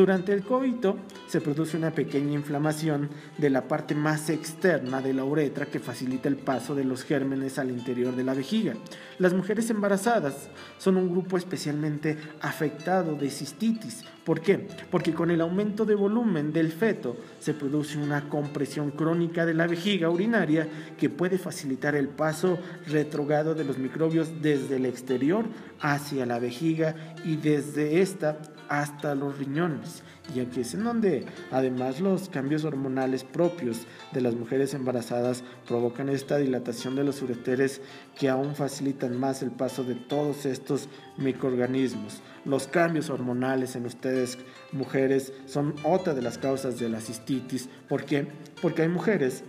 Durante 0.00 0.32
el 0.32 0.42
coito 0.42 0.96
se 1.28 1.42
produce 1.42 1.76
una 1.76 1.90
pequeña 1.90 2.32
inflamación 2.32 3.10
de 3.36 3.50
la 3.50 3.68
parte 3.68 3.94
más 3.94 4.30
externa 4.30 5.02
de 5.02 5.12
la 5.12 5.24
uretra 5.24 5.66
que 5.66 5.78
facilita 5.78 6.26
el 6.26 6.38
paso 6.38 6.74
de 6.74 6.84
los 6.84 7.04
gérmenes 7.04 7.58
al 7.58 7.68
interior 7.68 8.16
de 8.16 8.24
la 8.24 8.32
vejiga. 8.32 8.72
Las 9.18 9.34
mujeres 9.34 9.68
embarazadas 9.68 10.48
son 10.78 10.96
un 10.96 11.10
grupo 11.10 11.36
especialmente 11.36 12.16
afectado 12.40 13.14
de 13.14 13.28
cistitis. 13.28 14.02
¿Por 14.24 14.40
qué? 14.40 14.68
Porque 14.90 15.12
con 15.12 15.30
el 15.30 15.42
aumento 15.42 15.84
de 15.84 15.94
volumen 15.94 16.50
del 16.50 16.72
feto 16.72 17.18
se 17.38 17.52
produce 17.52 17.98
una 17.98 18.26
compresión 18.30 18.92
crónica 18.92 19.44
de 19.44 19.52
la 19.52 19.66
vejiga 19.66 20.08
urinaria 20.08 20.66
que 20.96 21.10
puede 21.10 21.36
facilitar 21.36 21.94
el 21.94 22.08
paso 22.08 22.58
retrogrado 22.86 23.54
de 23.54 23.64
los 23.64 23.76
microbios 23.76 24.40
desde 24.40 24.76
el 24.76 24.86
exterior 24.86 25.44
hacia 25.78 26.24
la 26.24 26.38
vejiga 26.38 26.94
y 27.22 27.36
desde 27.36 28.00
esta 28.00 28.38
hasta 28.70 29.16
los 29.16 29.36
riñones. 29.36 30.02
Y 30.34 30.38
aquí 30.38 30.60
es 30.60 30.74
en 30.74 30.84
donde 30.84 31.26
además 31.50 32.00
los 32.00 32.28
cambios 32.28 32.64
hormonales 32.64 33.24
propios 33.24 33.80
de 34.12 34.20
las 34.20 34.36
mujeres 34.36 34.74
embarazadas 34.74 35.42
provocan 35.66 36.08
esta 36.08 36.38
dilatación 36.38 36.94
de 36.94 37.02
los 37.02 37.20
ureteres 37.20 37.82
que 38.16 38.28
aún 38.28 38.54
facilitan 38.54 39.18
más 39.18 39.42
el 39.42 39.50
paso 39.50 39.82
de 39.82 39.96
todos 39.96 40.46
estos 40.46 40.88
microorganismos. 41.18 42.22
Los 42.44 42.68
cambios 42.68 43.10
hormonales 43.10 43.74
en 43.74 43.86
ustedes, 43.86 44.38
mujeres, 44.70 45.32
son 45.46 45.74
otra 45.82 46.14
de 46.14 46.22
las 46.22 46.38
causas 46.38 46.78
de 46.78 46.88
la 46.88 47.00
cistitis. 47.00 47.68
¿Por 47.88 48.04
qué? 48.04 48.28
Porque 48.62 48.82
hay 48.82 48.88
mujeres 48.88 49.42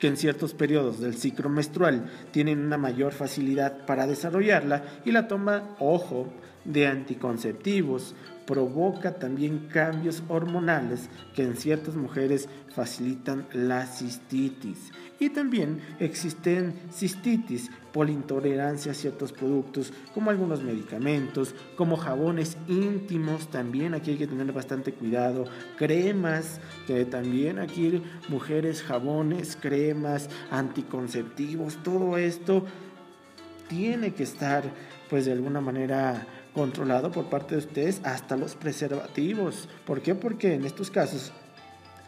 que 0.00 0.08
en 0.08 0.16
ciertos 0.16 0.54
periodos 0.54 0.98
del 0.98 1.14
ciclo 1.14 1.48
menstrual 1.48 2.10
tienen 2.32 2.58
una 2.58 2.78
mayor 2.78 3.12
facilidad 3.12 3.86
para 3.86 4.08
desarrollarla 4.08 4.82
y 5.04 5.12
la 5.12 5.28
toma, 5.28 5.76
ojo, 5.78 6.26
de 6.64 6.86
anticonceptivos 6.86 8.14
provoca 8.50 9.14
también 9.14 9.68
cambios 9.72 10.24
hormonales 10.28 11.08
que 11.36 11.44
en 11.44 11.56
ciertas 11.56 11.94
mujeres 11.94 12.48
facilitan 12.74 13.46
la 13.52 13.86
cistitis. 13.86 14.90
Y 15.20 15.30
también 15.30 15.80
existen 16.00 16.74
cistitis 16.92 17.70
por 17.92 18.10
intolerancia 18.10 18.90
a 18.90 18.96
ciertos 18.96 19.32
productos, 19.32 19.92
como 20.14 20.30
algunos 20.30 20.64
medicamentos, 20.64 21.54
como 21.76 21.96
jabones 21.96 22.56
íntimos, 22.66 23.48
también 23.52 23.94
aquí 23.94 24.12
hay 24.12 24.16
que 24.16 24.26
tener 24.26 24.50
bastante 24.52 24.92
cuidado, 24.92 25.44
cremas, 25.76 26.60
que 26.88 27.04
también 27.04 27.60
aquí 27.60 28.02
mujeres, 28.28 28.82
jabones, 28.82 29.56
cremas, 29.60 30.28
anticonceptivos, 30.50 31.76
todo 31.84 32.18
esto 32.18 32.64
tiene 33.68 34.12
que 34.12 34.24
estar 34.24 34.64
pues 35.08 35.26
de 35.26 35.32
alguna 35.32 35.60
manera 35.60 36.26
controlado 36.54 37.10
por 37.10 37.26
parte 37.26 37.54
de 37.54 37.60
ustedes 37.60 38.00
hasta 38.04 38.36
los 38.36 38.54
preservativos. 38.54 39.68
¿Por 39.86 40.02
qué? 40.02 40.14
Porque 40.14 40.54
en 40.54 40.64
estos 40.64 40.90
casos 40.90 41.32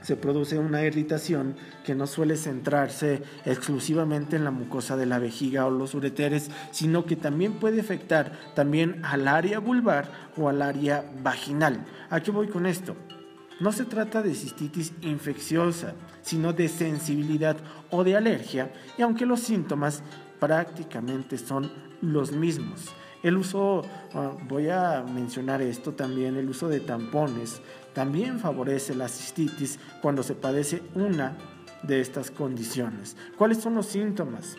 se 0.03 0.17
produce 0.17 0.59
una 0.59 0.83
irritación 0.83 1.55
que 1.85 1.95
no 1.95 2.07
suele 2.07 2.37
centrarse 2.37 3.23
exclusivamente 3.45 4.37
en 4.37 4.45
la 4.45 4.51
mucosa 4.51 4.97
de 4.97 5.07
la 5.07 5.19
vejiga 5.19 5.65
o 5.67 5.71
los 5.71 5.95
ureteres, 5.95 6.51
sino 6.73 7.07
que 7.07 7.17
también 7.17 7.55
puede 7.55 7.81
afectar 7.81 8.33
también 8.55 9.01
al 9.05 9.29
área 9.29 9.61
vulvar 9.61 10.11
o 10.37 10.49
al 10.49 10.61
área 10.61 11.05
vaginal. 11.23 11.85
¿A 12.11 12.21
qué 12.21 12.31
voy 12.31 12.49
con 12.49 12.67
esto? 12.67 12.97
No 13.61 13.71
se 13.71 13.85
trata 13.85 14.23
de 14.23 14.35
cistitis 14.35 14.93
infecciosa, 15.03 15.95
sino 16.23 16.53
de 16.53 16.69
sensibilidad 16.69 17.57
o 17.91 18.03
de 18.03 18.17
alergia, 18.17 18.73
y 18.99 19.03
aunque 19.03 19.25
los 19.25 19.41
síntomas 19.41 20.03
prácticamente 20.41 21.39
son 21.39 21.71
los 22.01 22.33
mismos. 22.33 22.93
El 23.23 23.37
uso, 23.37 23.83
ah, 24.15 24.33
voy 24.49 24.69
a 24.69 25.03
mencionar 25.03 25.63
esto 25.63 25.93
también, 25.93 26.37
el 26.37 26.49
uso 26.49 26.69
de 26.69 26.81
tampones 26.81 27.61
también 27.95 28.41
favorece 28.41 28.95
la 28.95 29.09
cistitis 29.09 29.79
cuando 30.01 30.23
se 30.23 30.35
padece 30.35 30.83
una 30.95 31.37
de 31.83 32.01
estas 32.01 32.31
condiciones. 32.31 33.17
¿Cuáles 33.37 33.59
son 33.59 33.75
los 33.75 33.87
síntomas? 33.87 34.57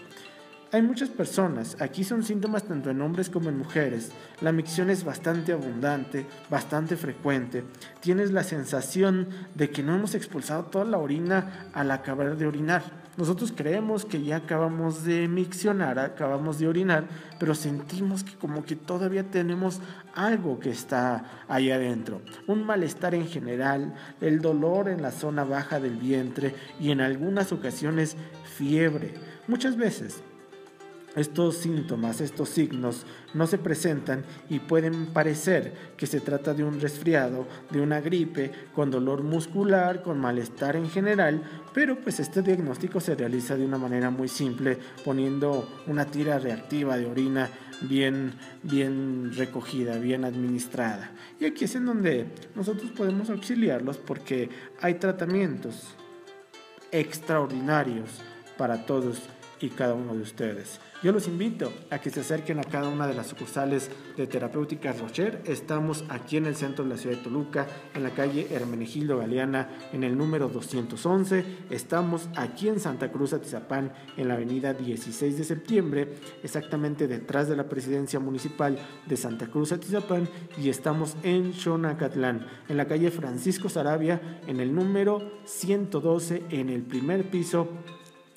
Hay 0.72 0.82
muchas 0.82 1.10
personas, 1.10 1.78
aquí 1.80 2.04
son 2.04 2.24
síntomas 2.24 2.64
tanto 2.64 2.90
en 2.90 3.00
hombres 3.02 3.30
como 3.30 3.50
en 3.50 3.60
mujeres. 3.60 4.12
La 4.42 4.52
micción 4.52 4.90
es 4.90 5.04
bastante 5.04 5.54
abundante, 5.54 6.26
bastante 6.50 6.98
frecuente. 6.98 7.64
Tienes 8.00 8.32
la 8.32 8.44
sensación 8.44 9.28
de 9.54 9.70
que 9.70 9.84
no 9.84 9.94
hemos 9.94 10.16
expulsado 10.16 10.66
toda 10.66 10.86
la 10.86 10.98
orina 10.98 11.70
al 11.74 11.92
acabar 11.92 12.38
de 12.38 12.48
orinar 12.48 13.03
nosotros 13.16 13.54
creemos 13.56 14.06
que 14.06 14.24
ya 14.24 14.38
acabamos 14.38 15.04
de 15.04 15.28
miccionar, 15.28 16.00
acabamos 16.00 16.58
de 16.58 16.68
orinar, 16.68 17.06
pero 17.40 17.54
sentimos 17.54 18.24
que 18.24 18.36
como 18.36 18.66
que 18.66 18.76
todavía 18.76 19.24
tenemos 19.24 19.82
algo 20.16 20.60
que 20.60 20.72
está 20.72 21.44
ahí 21.48 21.70
adentro. 21.70 22.22
Un 22.48 22.66
malestar 22.66 23.14
en 23.14 23.28
general, 23.28 23.94
el 24.20 24.42
dolor 24.42 24.90
en 24.90 25.04
la 25.04 25.12
zona 25.12 25.44
baja 25.44 25.80
del 25.80 25.98
vientre 25.98 26.56
y 26.80 26.90
en 26.90 27.02
algunas 27.02 27.52
ocasiones 27.52 28.18
fiebre. 28.58 29.14
Muchas 29.48 29.78
veces 29.78 30.24
estos 31.16 31.58
síntomas, 31.58 32.22
estos 32.22 32.50
signos 32.50 33.06
no 33.34 33.48
se 33.48 33.58
presentan 33.58 34.24
y 34.50 34.60
pueden 34.60 35.08
parecer 35.08 35.74
que 35.98 36.08
se 36.08 36.22
trata 36.22 36.54
de 36.54 36.64
un 36.64 36.80
resfriado, 36.80 37.48
de 37.70 37.82
una 37.82 38.02
gripe, 38.02 38.52
con 38.74 38.90
dolor 38.90 39.24
muscular, 39.24 40.02
con 40.02 40.20
malestar 40.20 40.76
en 40.76 40.90
general, 40.90 41.44
pero 41.74 42.00
pues 42.00 42.20
este 42.20 42.42
diagnóstico 42.42 43.00
se 43.00 43.16
realiza 43.16 43.56
de 43.56 43.66
una 43.66 43.78
manera 43.78 44.10
muy 44.10 44.28
simple, 44.28 44.78
poniendo 45.06 45.68
una 45.88 46.06
tira 46.06 46.40
reactiva 46.40 46.98
de 46.98 47.06
orina 47.06 47.50
bien, 47.82 48.34
bien 48.64 49.32
recogida, 49.36 49.98
bien 49.98 50.26
administrada. 50.26 51.12
Y 51.40 51.46
aquí 51.46 51.66
es 51.66 51.76
en 51.76 51.86
donde 51.86 52.28
nosotros 52.56 52.92
podemos 52.92 53.30
auxiliarlos 53.30 53.98
porque 53.98 54.50
hay 54.82 54.96
tratamientos 54.96 55.96
extraordinarios 56.92 58.22
para 58.58 58.86
todos 58.86 59.24
y 59.64 59.70
cada 59.70 59.94
uno 59.94 60.14
de 60.14 60.22
ustedes. 60.22 60.82
Yo 61.02 61.14
los 61.14 61.26
invito 61.26 61.72
a 61.90 62.00
que 62.00 62.10
se 62.10 62.20
acerquen 62.20 62.60
a 62.60 62.66
cada 62.66 62.90
una 62.90 63.08
de 63.08 63.14
las 63.14 63.28
sucursales 63.28 63.90
de 64.18 64.28
Terapéutica 64.28 64.92
Rocher. 64.92 65.42
Estamos 65.46 66.04
aquí 66.10 66.36
en 66.36 66.48
el 66.48 66.58
centro 66.58 66.84
de 66.84 66.90
la 66.90 66.98
ciudad 66.98 67.16
de 67.16 67.24
Toluca, 67.24 67.66
en 67.94 68.04
la 68.04 68.10
calle 68.10 68.48
Hermenegildo 68.52 69.20
Galeana, 69.20 69.70
en 69.94 70.04
el 70.04 70.18
número 70.18 70.50
211. 70.50 71.46
Estamos 71.70 72.28
aquí 72.36 72.68
en 72.68 72.82
Santa 72.82 73.10
Cruz, 73.10 73.32
Atizapán, 73.32 73.94
en 74.18 74.28
la 74.28 74.34
avenida 74.34 74.74
16 74.74 75.38
de 75.38 75.44
septiembre, 75.46 76.14
exactamente 76.44 77.08
detrás 77.08 77.48
de 77.48 77.56
la 77.56 77.70
presidencia 77.70 78.20
municipal 78.20 78.78
de 79.06 79.16
Santa 79.16 79.48
Cruz, 79.48 79.72
Atizapán. 79.72 80.28
Y 80.58 80.68
estamos 80.68 81.16
en 81.24 81.54
Xonacatlán, 81.54 82.48
en 82.68 82.76
la 82.76 82.86
calle 82.86 83.12
Francisco 83.12 83.70
Sarabia, 83.70 84.42
en 84.46 84.60
el 84.60 84.76
número 84.76 85.40
112, 85.46 86.44
en 86.50 86.70
el 86.70 86.82
primer 86.82 87.30
piso 87.30 87.70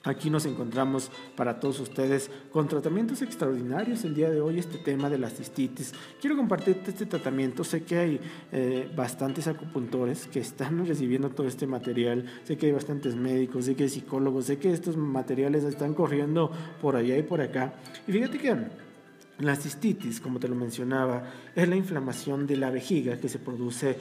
Aquí 0.06 0.30
nos 0.30 0.46
encontramos 0.46 1.10
para 1.34 1.58
todos 1.58 1.80
ustedes 1.80 2.30
con 2.52 2.68
tratamientos 2.68 3.22
extraordinarios 3.22 4.04
el 4.04 4.14
día 4.14 4.30
de 4.30 4.40
hoy, 4.40 4.60
este 4.60 4.78
tema 4.78 5.10
de 5.10 5.18
la 5.18 5.30
cistitis. 5.30 5.92
Quiero 6.20 6.36
compartirte 6.36 6.92
este 6.92 7.06
tratamiento. 7.06 7.64
Sé 7.64 7.82
que 7.82 7.98
hay 7.98 8.20
eh, 8.52 8.88
bastantes 8.94 9.48
acupuntores 9.48 10.28
que 10.28 10.38
están 10.38 10.86
recibiendo 10.86 11.30
todo 11.30 11.48
este 11.48 11.66
material. 11.66 12.24
Sé 12.44 12.56
que 12.56 12.66
hay 12.66 12.72
bastantes 12.72 13.16
médicos, 13.16 13.64
sé 13.64 13.74
que 13.74 13.82
hay 13.82 13.88
psicólogos, 13.88 14.44
sé 14.44 14.58
que 14.58 14.70
estos 14.72 14.96
materiales 14.96 15.64
están 15.64 15.92
corriendo 15.92 16.52
por 16.80 16.94
allá 16.94 17.18
y 17.18 17.24
por 17.24 17.40
acá. 17.40 17.74
Y 18.06 18.12
fíjate 18.12 18.38
que 18.38 18.56
la 19.40 19.56
cistitis, 19.56 20.20
como 20.20 20.38
te 20.38 20.46
lo 20.46 20.54
mencionaba, 20.54 21.24
es 21.56 21.68
la 21.68 21.74
inflamación 21.74 22.46
de 22.46 22.56
la 22.56 22.70
vejiga 22.70 23.18
que 23.18 23.28
se 23.28 23.40
produce 23.40 23.98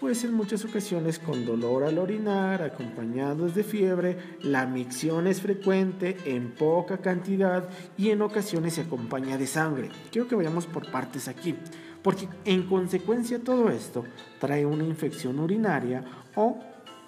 pues 0.00 0.24
en 0.24 0.32
muchas 0.32 0.64
ocasiones 0.64 1.18
con 1.18 1.44
dolor 1.44 1.84
al 1.84 1.98
orinar, 1.98 2.62
acompañados 2.62 3.54
de 3.54 3.62
fiebre, 3.62 4.16
la 4.40 4.64
micción 4.64 5.26
es 5.26 5.42
frecuente 5.42 6.16
en 6.24 6.52
poca 6.52 6.98
cantidad 6.98 7.68
y 7.98 8.08
en 8.08 8.22
ocasiones 8.22 8.74
se 8.74 8.80
acompaña 8.80 9.36
de 9.36 9.46
sangre. 9.46 9.90
Quiero 10.10 10.26
que 10.26 10.34
vayamos 10.34 10.66
por 10.66 10.90
partes 10.90 11.28
aquí, 11.28 11.54
porque 12.02 12.28
en 12.46 12.66
consecuencia 12.66 13.40
todo 13.40 13.68
esto 13.68 14.04
trae 14.38 14.64
una 14.64 14.84
infección 14.84 15.38
urinaria 15.38 16.02
o 16.34 16.58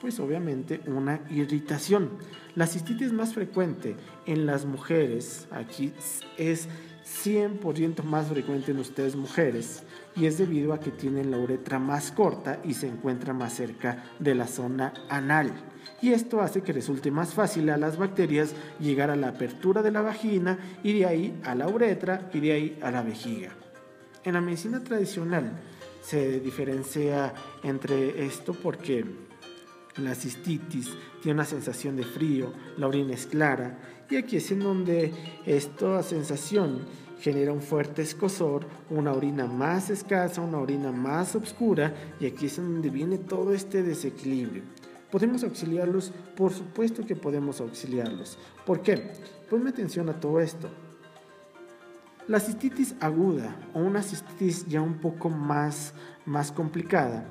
pues 0.02 0.20
obviamente 0.20 0.82
una 0.86 1.20
irritación. 1.30 2.10
La 2.54 2.66
cistitis 2.66 3.12
más 3.12 3.32
frecuente 3.32 3.96
en 4.26 4.44
las 4.44 4.66
mujeres 4.66 5.46
aquí 5.50 5.94
es 6.36 6.68
100% 7.04 8.02
más 8.02 8.28
frecuente 8.28 8.70
en 8.70 8.78
ustedes 8.78 9.16
mujeres 9.16 9.82
y 10.14 10.26
es 10.26 10.38
debido 10.38 10.72
a 10.72 10.80
que 10.80 10.90
tienen 10.90 11.30
la 11.30 11.38
uretra 11.38 11.78
más 11.78 12.12
corta 12.12 12.60
y 12.64 12.74
se 12.74 12.88
encuentra 12.88 13.32
más 13.32 13.54
cerca 13.54 14.04
de 14.18 14.34
la 14.34 14.46
zona 14.46 14.92
anal. 15.08 15.52
Y 16.00 16.12
esto 16.12 16.40
hace 16.40 16.62
que 16.62 16.72
resulte 16.72 17.10
más 17.10 17.34
fácil 17.34 17.70
a 17.70 17.76
las 17.76 17.96
bacterias 17.96 18.54
llegar 18.80 19.10
a 19.10 19.16
la 19.16 19.28
apertura 19.28 19.82
de 19.82 19.90
la 19.90 20.02
vagina 20.02 20.58
y 20.82 20.98
de 20.98 21.06
ahí 21.06 21.40
a 21.44 21.54
la 21.54 21.68
uretra 21.68 22.30
y 22.32 22.40
de 22.40 22.52
ahí 22.52 22.78
a 22.82 22.90
la 22.90 23.02
vejiga. 23.02 23.52
En 24.24 24.34
la 24.34 24.40
medicina 24.40 24.82
tradicional 24.82 25.52
se 26.00 26.40
diferencia 26.40 27.32
entre 27.62 28.24
esto 28.24 28.52
porque 28.52 29.04
la 29.96 30.14
cistitis 30.14 30.90
tiene 31.22 31.34
una 31.34 31.44
sensación 31.44 31.96
de 31.96 32.04
frío, 32.04 32.52
la 32.76 32.86
orina 32.86 33.14
es 33.14 33.26
clara 33.26 34.01
y 34.12 34.16
aquí 34.16 34.36
es 34.36 34.50
en 34.50 34.60
donde 34.60 35.10
esta 35.46 36.02
sensación 36.02 36.80
genera 37.18 37.50
un 37.50 37.62
fuerte 37.62 38.02
escosor, 38.02 38.66
una 38.90 39.12
orina 39.12 39.46
más 39.46 39.88
escasa, 39.88 40.42
una 40.42 40.58
orina 40.58 40.92
más 40.92 41.34
oscura 41.34 41.94
y 42.20 42.26
aquí 42.26 42.44
es 42.46 42.56
donde 42.56 42.90
viene 42.90 43.16
todo 43.16 43.54
este 43.54 43.82
desequilibrio. 43.82 44.64
¿Podemos 45.10 45.42
auxiliarlos? 45.44 46.12
Por 46.36 46.52
supuesto 46.52 47.06
que 47.06 47.16
podemos 47.16 47.62
auxiliarlos. 47.62 48.36
¿Por 48.66 48.82
qué? 48.82 49.12
Ponme 49.48 49.70
atención 49.70 50.10
a 50.10 50.20
todo 50.20 50.40
esto. 50.40 50.68
La 52.28 52.38
cistitis 52.38 52.94
aguda 53.00 53.56
o 53.72 53.80
una 53.80 54.02
cistitis 54.02 54.66
ya 54.66 54.82
un 54.82 54.98
poco 55.00 55.30
más, 55.30 55.94
más 56.26 56.52
complicada 56.52 57.26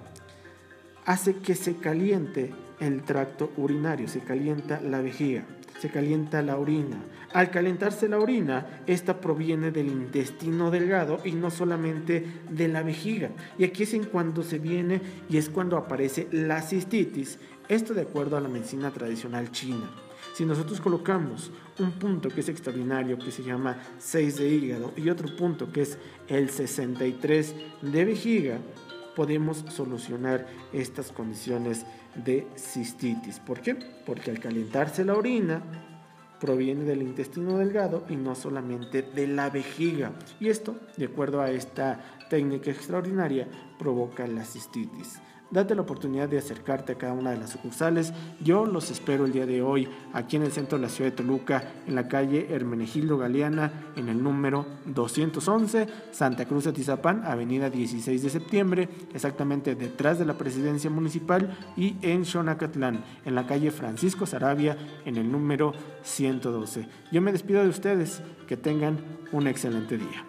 hace 1.05 1.35
que 1.38 1.53
se 1.53 1.75
caliente 1.75 2.51
el 2.79 3.03
tracto 3.03 3.51
urinario, 3.57 4.07
se 4.07 4.21
calienta 4.21 4.81
la 4.81 5.01
vejiga 5.01 5.45
se 5.81 5.89
calienta 5.89 6.43
la 6.43 6.57
orina. 6.59 6.97
Al 7.33 7.50
calentarse 7.50 8.07
la 8.07 8.19
orina, 8.19 8.83
esta 8.85 9.19
proviene 9.19 9.71
del 9.71 9.88
intestino 9.88 10.69
delgado 10.69 11.19
y 11.23 11.31
no 11.31 11.50
solamente 11.50 12.23
de 12.51 12.67
la 12.67 12.83
vejiga. 12.83 13.31
Y 13.57 13.63
aquí 13.63 13.81
es 13.83 13.96
en 13.96 14.03
cuando 14.03 14.44
se 14.44 14.59
viene 14.59 15.01
y 15.27 15.37
es 15.37 15.50
cuando 15.50 15.77
aparece 15.77 16.27
la 16.31 16.61
cistitis. 16.61 17.39
Esto 17.67 17.96
de 17.96 18.01
acuerdo 18.01 18.37
a 18.37 18.41
la 18.41 18.48
medicina 18.48 18.91
tradicional 18.91 19.51
china. 19.51 19.89
Si 20.35 20.46
nosotros 20.46 20.79
colocamos 20.79 21.51
un 21.79 21.94
punto 21.94 22.29
que 22.29 22.41
es 22.41 22.50
extraordinario, 22.50 23.17
que 23.17 23.31
se 23.31 23.41
llama 23.41 23.77
6 23.98 24.37
de 24.37 24.50
hígado, 24.50 24.94
y 24.96 25.09
otro 25.09 25.35
punto 25.35 25.72
que 25.72 25.81
es 25.81 25.98
el 26.27 26.51
63 26.51 27.55
de 27.81 28.05
vejiga, 28.05 28.59
podemos 29.15 29.65
solucionar 29.70 30.48
estas 30.74 31.11
condiciones 31.11 31.85
de 32.15 32.47
cistitis. 32.55 33.39
¿Por 33.39 33.61
qué? 33.61 33.75
Porque 33.75 34.31
al 34.31 34.39
calentarse 34.39 35.05
la 35.05 35.15
orina 35.15 35.61
proviene 36.39 36.83
del 36.83 37.03
intestino 37.03 37.57
delgado 37.57 38.03
y 38.09 38.15
no 38.15 38.33
solamente 38.35 39.03
de 39.03 39.27
la 39.27 39.50
vejiga. 39.50 40.11
Y 40.39 40.50
esto, 40.50 40.75
de 40.97 41.05
acuerdo 41.05 41.41
a 41.41 41.51
esta 41.51 42.00
técnica 42.29 42.71
extraordinaria, 42.71 43.47
provoca 43.77 44.25
la 44.27 44.43
cistitis. 44.43 45.21
Date 45.51 45.75
la 45.75 45.81
oportunidad 45.81 46.29
de 46.29 46.37
acercarte 46.37 46.94
a 46.94 46.98
cada 46.98 47.14
una 47.14 47.31
de 47.31 47.37
las 47.37 47.51
sucursales. 47.51 48.14
Yo 48.44 48.66
los 48.66 48.90
espero 48.90 49.25
el 49.25 49.33
día 49.33 49.46
de 49.46 49.61
hoy 49.61 49.87
aquí 50.14 50.37
en 50.37 50.44
el 50.44 50.51
centro 50.51 50.77
de 50.77 50.83
la 50.83 50.90
ciudad 50.90 51.11
de 51.11 51.18
Toluca, 51.18 51.64
en 51.85 51.96
la 51.96 52.07
calle 52.07 52.48
Hermenegildo 52.50 53.18
Galeana, 53.18 53.92
en 53.96 54.09
el 54.09 54.24
número 54.24 54.66
211, 54.85 55.87
Santa 56.11 56.46
Cruz 56.46 56.64
de 56.64 56.74
Tizapán, 56.74 57.24
avenida 57.25 57.70
16 57.70 58.24
de 58.24 58.29
septiembre, 58.29 58.90
exactamente 59.14 59.75
detrás 59.75 60.18
de 60.20 60.25
la 60.25 60.37
presidencia 60.37 60.90
municipal, 60.90 61.57
y 61.75 61.98
en 62.01 62.25
Xonacatlán, 62.25 63.03
en 63.25 63.35
la 63.35 63.46
calle 63.46 63.72
Francisco 63.72 64.25
Sarabia, 64.25 64.77
en 65.05 65.18
el 65.18 65.31
número 65.31 65.74
112. 66.03 66.87
Yo 67.11 67.22
me 67.22 67.31
despido 67.31 67.61
de 67.61 67.70
ustedes. 67.70 68.22
Que 68.48 68.57
tengan 68.57 69.00
un 69.31 69.48
excelente 69.48 69.98
día. 69.98 70.25